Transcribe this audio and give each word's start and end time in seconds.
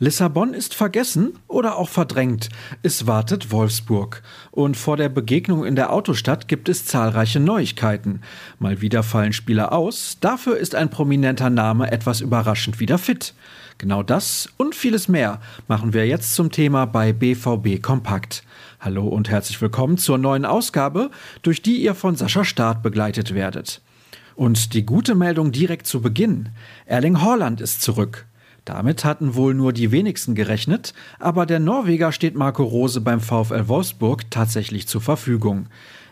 Lissabon 0.00 0.54
ist 0.54 0.74
vergessen 0.74 1.40
oder 1.48 1.76
auch 1.76 1.88
verdrängt. 1.88 2.50
Es 2.84 3.08
wartet 3.08 3.50
Wolfsburg. 3.50 4.22
Und 4.52 4.76
vor 4.76 4.96
der 4.96 5.08
Begegnung 5.08 5.64
in 5.64 5.74
der 5.74 5.92
Autostadt 5.92 6.46
gibt 6.46 6.68
es 6.68 6.86
zahlreiche 6.86 7.40
Neuigkeiten. 7.40 8.20
Mal 8.60 8.80
wieder 8.80 9.02
fallen 9.02 9.32
Spieler 9.32 9.72
aus. 9.72 10.18
Dafür 10.20 10.56
ist 10.56 10.76
ein 10.76 10.88
prominenter 10.88 11.50
Name 11.50 11.90
etwas 11.90 12.20
überraschend 12.20 12.78
wieder 12.78 12.96
fit. 12.96 13.34
Genau 13.78 14.04
das 14.04 14.48
und 14.56 14.76
vieles 14.76 15.08
mehr 15.08 15.40
machen 15.66 15.92
wir 15.92 16.06
jetzt 16.06 16.36
zum 16.36 16.52
Thema 16.52 16.84
bei 16.84 17.12
BVB 17.12 17.82
Kompakt. 17.82 18.44
Hallo 18.78 19.08
und 19.08 19.28
herzlich 19.28 19.60
willkommen 19.60 19.98
zur 19.98 20.16
neuen 20.16 20.44
Ausgabe, 20.44 21.10
durch 21.42 21.60
die 21.60 21.82
ihr 21.82 21.96
von 21.96 22.14
Sascha 22.14 22.44
Staat 22.44 22.84
begleitet 22.84 23.34
werdet. 23.34 23.82
Und 24.36 24.74
die 24.74 24.86
gute 24.86 25.16
Meldung 25.16 25.50
direkt 25.50 25.88
zu 25.88 26.00
Beginn. 26.00 26.50
Erling 26.86 27.20
Haaland 27.20 27.60
ist 27.60 27.82
zurück. 27.82 28.27
Damit 28.68 29.02
hatten 29.06 29.34
wohl 29.34 29.54
nur 29.54 29.72
die 29.72 29.92
wenigsten 29.92 30.34
gerechnet, 30.34 30.92
aber 31.18 31.46
der 31.46 31.58
Norweger 31.58 32.12
steht 32.12 32.34
Marco 32.34 32.62
Rose 32.62 33.00
beim 33.00 33.18
VfL 33.18 33.66
Wolfsburg 33.66 34.30
tatsächlich 34.30 34.86
zur 34.86 35.00
Verfügung. 35.00 35.68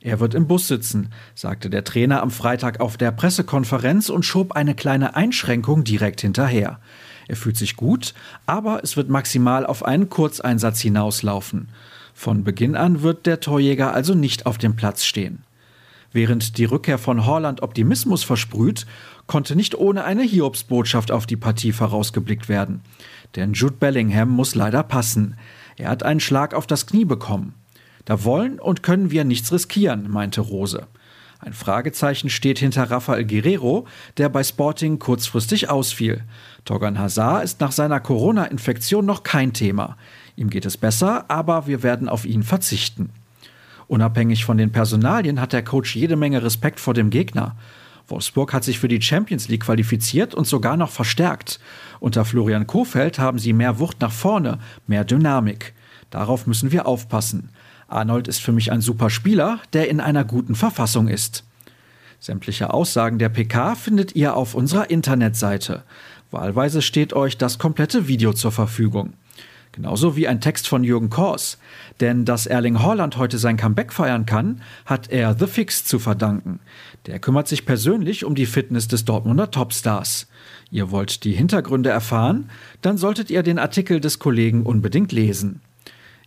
Er 0.00 0.18
wird 0.18 0.34
im 0.34 0.48
Bus 0.48 0.66
sitzen, 0.66 1.10
sagte 1.36 1.70
der 1.70 1.84
Trainer 1.84 2.22
am 2.22 2.32
Freitag 2.32 2.80
auf 2.80 2.96
der 2.96 3.12
Pressekonferenz 3.12 4.08
und 4.08 4.24
schob 4.24 4.50
eine 4.50 4.74
kleine 4.74 5.14
Einschränkung 5.14 5.84
direkt 5.84 6.22
hinterher. 6.22 6.80
Er 7.28 7.36
fühlt 7.36 7.56
sich 7.56 7.76
gut, 7.76 8.14
aber 8.46 8.82
es 8.82 8.96
wird 8.96 9.10
maximal 9.10 9.64
auf 9.64 9.84
einen 9.84 10.08
Kurzeinsatz 10.08 10.80
hinauslaufen. 10.80 11.68
Von 12.14 12.42
Beginn 12.42 12.74
an 12.74 13.02
wird 13.02 13.26
der 13.26 13.38
Torjäger 13.38 13.94
also 13.94 14.16
nicht 14.16 14.46
auf 14.46 14.58
dem 14.58 14.74
Platz 14.74 15.04
stehen. 15.04 15.44
Während 16.12 16.58
die 16.58 16.64
Rückkehr 16.64 16.98
von 16.98 17.24
Horland 17.24 17.62
Optimismus 17.62 18.24
versprüht, 18.24 18.86
konnte 19.26 19.54
nicht 19.54 19.76
ohne 19.76 20.04
eine 20.04 20.22
Hiobsbotschaft 20.22 21.12
auf 21.12 21.26
die 21.26 21.36
Partie 21.36 21.72
vorausgeblickt 21.72 22.48
werden. 22.48 22.82
Denn 23.36 23.52
Jude 23.52 23.76
Bellingham 23.78 24.28
muss 24.30 24.56
leider 24.56 24.82
passen. 24.82 25.36
Er 25.76 25.88
hat 25.88 26.02
einen 26.02 26.20
Schlag 26.20 26.52
auf 26.52 26.66
das 26.66 26.86
Knie 26.86 27.04
bekommen. 27.04 27.54
Da 28.04 28.24
wollen 28.24 28.58
und 28.58 28.82
können 28.82 29.12
wir 29.12 29.24
nichts 29.24 29.52
riskieren, 29.52 30.10
meinte 30.10 30.40
Rose. 30.40 30.88
Ein 31.38 31.52
Fragezeichen 31.54 32.28
steht 32.28 32.58
hinter 32.58 32.90
Rafael 32.90 33.24
Guerrero, 33.24 33.86
der 34.18 34.28
bei 34.28 34.44
Sporting 34.44 34.98
kurzfristig 34.98 35.70
ausfiel. 35.70 36.24
Torgan 36.66 36.98
Hazard 36.98 37.44
ist 37.44 37.60
nach 37.60 37.72
seiner 37.72 38.00
Corona-Infektion 38.00 39.06
noch 39.06 39.22
kein 39.22 39.54
Thema. 39.54 39.96
Ihm 40.36 40.50
geht 40.50 40.66
es 40.66 40.76
besser, 40.76 41.24
aber 41.28 41.66
wir 41.66 41.82
werden 41.82 42.10
auf 42.10 42.26
ihn 42.26 42.42
verzichten. 42.42 43.10
Unabhängig 43.90 44.44
von 44.44 44.56
den 44.56 44.70
Personalien 44.70 45.40
hat 45.40 45.52
der 45.52 45.64
Coach 45.64 45.96
jede 45.96 46.14
Menge 46.14 46.44
Respekt 46.44 46.78
vor 46.78 46.94
dem 46.94 47.10
Gegner. 47.10 47.56
Wolfsburg 48.06 48.52
hat 48.52 48.62
sich 48.62 48.78
für 48.78 48.86
die 48.86 49.02
Champions 49.02 49.48
League 49.48 49.64
qualifiziert 49.64 50.32
und 50.32 50.46
sogar 50.46 50.76
noch 50.76 50.90
verstärkt. 50.90 51.58
Unter 51.98 52.24
Florian 52.24 52.68
Kofeld 52.68 53.18
haben 53.18 53.40
sie 53.40 53.52
mehr 53.52 53.80
Wucht 53.80 54.00
nach 54.00 54.12
vorne, 54.12 54.60
mehr 54.86 55.02
Dynamik. 55.02 55.74
Darauf 56.10 56.46
müssen 56.46 56.70
wir 56.70 56.86
aufpassen. 56.86 57.48
Arnold 57.88 58.28
ist 58.28 58.40
für 58.40 58.52
mich 58.52 58.70
ein 58.70 58.80
super 58.80 59.10
Spieler, 59.10 59.58
der 59.72 59.88
in 59.88 59.98
einer 59.98 60.24
guten 60.24 60.54
Verfassung 60.54 61.08
ist. 61.08 61.42
Sämtliche 62.20 62.72
Aussagen 62.72 63.18
der 63.18 63.28
PK 63.28 63.74
findet 63.74 64.14
ihr 64.14 64.36
auf 64.36 64.54
unserer 64.54 64.88
Internetseite. 64.88 65.82
Wahlweise 66.30 66.80
steht 66.80 67.12
euch 67.12 67.38
das 67.38 67.58
komplette 67.58 68.06
Video 68.06 68.34
zur 68.34 68.52
Verfügung. 68.52 69.14
Genauso 69.72 70.16
wie 70.16 70.26
ein 70.26 70.40
Text 70.40 70.66
von 70.66 70.82
Jürgen 70.82 71.10
Kors. 71.10 71.58
Denn 72.00 72.24
dass 72.24 72.46
Erling 72.46 72.82
Haaland 72.82 73.16
heute 73.16 73.38
sein 73.38 73.56
Comeback 73.56 73.92
feiern 73.92 74.26
kann, 74.26 74.62
hat 74.84 75.10
er 75.10 75.36
The 75.38 75.46
Fix 75.46 75.84
zu 75.84 75.98
verdanken. 75.98 76.58
Der 77.06 77.20
kümmert 77.20 77.46
sich 77.46 77.66
persönlich 77.66 78.24
um 78.24 78.34
die 78.34 78.46
Fitness 78.46 78.88
des 78.88 79.04
Dortmunder 79.04 79.50
Topstars. 79.50 80.26
Ihr 80.70 80.90
wollt 80.90 81.24
die 81.24 81.32
Hintergründe 81.32 81.90
erfahren? 81.90 82.50
Dann 82.82 82.98
solltet 82.98 83.30
ihr 83.30 83.42
den 83.42 83.58
Artikel 83.58 84.00
des 84.00 84.18
Kollegen 84.18 84.64
unbedingt 84.64 85.12
lesen. 85.12 85.60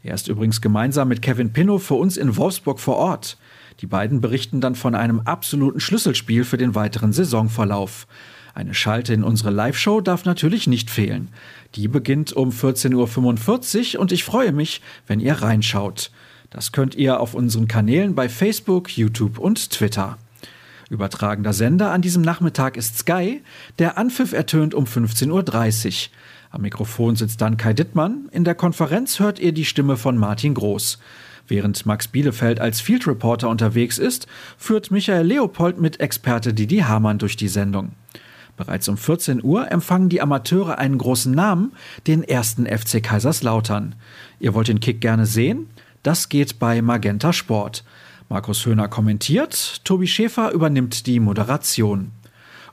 Er 0.03 0.15
ist 0.15 0.27
übrigens 0.27 0.61
gemeinsam 0.61 1.07
mit 1.07 1.21
Kevin 1.21 1.53
Pinnow 1.53 1.81
für 1.81 1.95
uns 1.95 2.17
in 2.17 2.35
Wolfsburg 2.35 2.79
vor 2.79 2.97
Ort. 2.97 3.37
Die 3.79 3.87
beiden 3.87 4.21
berichten 4.21 4.61
dann 4.61 4.75
von 4.75 4.95
einem 4.95 5.21
absoluten 5.21 5.79
Schlüsselspiel 5.79 6.43
für 6.43 6.57
den 6.57 6.75
weiteren 6.75 7.13
Saisonverlauf. 7.13 8.05
Eine 8.53 8.73
Schalte 8.73 9.13
in 9.13 9.23
unsere 9.23 9.49
Live-Show 9.49 10.01
darf 10.01 10.25
natürlich 10.25 10.67
nicht 10.67 10.91
fehlen. 10.91 11.29
Die 11.75 11.87
beginnt 11.87 12.33
um 12.33 12.49
14.45 12.49 13.95
Uhr 13.95 14.01
und 14.01 14.11
ich 14.11 14.23
freue 14.23 14.51
mich, 14.51 14.81
wenn 15.07 15.19
ihr 15.19 15.33
reinschaut. 15.33 16.11
Das 16.51 16.71
könnt 16.71 16.93
ihr 16.93 17.19
auf 17.19 17.33
unseren 17.33 17.67
Kanälen 17.67 18.13
bei 18.13 18.29
Facebook, 18.29 18.95
YouTube 18.95 19.39
und 19.39 19.71
Twitter. 19.71 20.19
Übertragender 20.91 21.53
Sender 21.53 21.91
an 21.91 22.03
diesem 22.03 22.21
Nachmittag 22.21 22.77
ist 22.77 22.99
Sky. 22.99 23.41
Der 23.79 23.97
Anpfiff 23.97 24.33
ertönt 24.33 24.75
um 24.75 24.85
15.30 24.85 25.29
Uhr. 25.31 26.11
Am 26.51 26.61
Mikrofon 26.61 27.15
sitzt 27.15 27.41
dann 27.41 27.57
Kai 27.57 27.73
Dittmann. 27.73 28.29
In 28.31 28.43
der 28.43 28.53
Konferenz 28.53 29.19
hört 29.19 29.39
ihr 29.39 29.53
die 29.53 29.65
Stimme 29.65 29.97
von 29.97 30.15
Martin 30.15 30.53
Groß. 30.53 30.99
Während 31.47 31.87
Max 31.87 32.07
Bielefeld 32.07 32.59
als 32.59 32.79
Field 32.79 33.07
Reporter 33.07 33.49
unterwegs 33.49 33.97
ist, 33.97 34.27
führt 34.59 34.91
Michael 34.91 35.25
Leopold 35.25 35.81
mit 35.81 35.99
Experte 35.99 36.53
Didi 36.53 36.79
Hamann 36.79 37.17
durch 37.17 37.35
die 37.35 37.47
Sendung. 37.47 37.93
Bereits 38.55 38.87
um 38.87 38.97
14 38.97 39.43
Uhr 39.43 39.71
empfangen 39.71 40.09
die 40.09 40.21
Amateure 40.21 40.77
einen 40.77 40.97
großen 40.97 41.33
Namen, 41.33 41.73
den 42.05 42.23
ersten 42.23 42.65
FC 42.65 43.01
Kaiserslautern. 43.01 43.95
Ihr 44.39 44.53
wollt 44.53 44.67
den 44.67 44.79
Kick 44.79 45.01
gerne 45.01 45.25
sehen? 45.25 45.67
Das 46.03 46.29
geht 46.29 46.59
bei 46.59 46.81
Magenta 46.81 47.33
Sport. 47.33 47.83
Markus 48.29 48.65
Höhner 48.65 48.87
kommentiert, 48.87 49.81
Tobi 49.83 50.07
Schäfer 50.07 50.51
übernimmt 50.51 51.07
die 51.07 51.19
Moderation. 51.19 52.11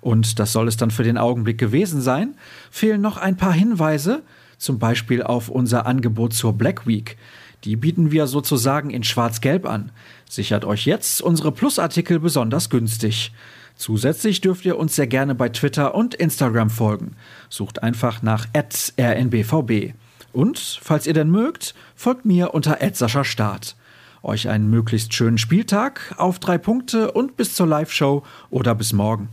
Und 0.00 0.38
das 0.38 0.52
soll 0.52 0.68
es 0.68 0.76
dann 0.76 0.90
für 0.90 1.02
den 1.02 1.18
Augenblick 1.18 1.58
gewesen 1.58 2.00
sein. 2.00 2.34
Fehlen 2.70 3.00
noch 3.00 3.16
ein 3.16 3.36
paar 3.36 3.52
Hinweise, 3.52 4.22
zum 4.58 4.78
Beispiel 4.78 5.22
auf 5.22 5.48
unser 5.48 5.86
Angebot 5.86 6.32
zur 6.32 6.54
Black 6.54 6.86
Week. 6.86 7.16
Die 7.64 7.76
bieten 7.76 8.10
wir 8.10 8.26
sozusagen 8.26 8.90
in 8.90 9.02
Schwarz-Gelb 9.02 9.66
an. 9.66 9.92
Sichert 10.28 10.64
euch 10.64 10.86
jetzt 10.86 11.20
unsere 11.20 11.52
Plusartikel 11.52 12.18
besonders 12.18 12.70
günstig. 12.70 13.32
Zusätzlich 13.80 14.42
dürft 14.42 14.66
ihr 14.66 14.78
uns 14.78 14.94
sehr 14.94 15.06
gerne 15.06 15.34
bei 15.34 15.48
Twitter 15.48 15.94
und 15.94 16.14
Instagram 16.14 16.68
folgen. 16.68 17.16
Sucht 17.48 17.82
einfach 17.82 18.20
nach 18.20 18.46
rnbvb. 18.54 19.94
Und, 20.34 20.58
falls 20.82 21.06
ihr 21.06 21.14
denn 21.14 21.30
mögt, 21.30 21.74
folgt 21.96 22.26
mir 22.26 22.52
unter 22.52 22.76
Start. 23.24 23.76
Euch 24.22 24.50
einen 24.50 24.68
möglichst 24.68 25.14
schönen 25.14 25.38
Spieltag, 25.38 26.14
auf 26.18 26.38
drei 26.38 26.58
Punkte 26.58 27.12
und 27.12 27.38
bis 27.38 27.54
zur 27.54 27.68
Live-Show 27.68 28.22
oder 28.50 28.74
bis 28.74 28.92
morgen. 28.92 29.30